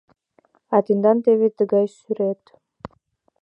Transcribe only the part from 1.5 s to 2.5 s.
тыгай сӱрет.